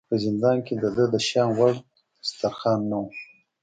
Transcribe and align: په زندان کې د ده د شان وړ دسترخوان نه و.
په 0.09 0.15
زندان 0.23 0.57
کې 0.65 0.75
د 0.83 0.85
ده 0.95 1.05
د 1.13 1.15
شان 1.27 1.49
وړ 1.57 1.73
دسترخوان 2.21 2.79
نه 2.89 2.97
و. 3.01 3.03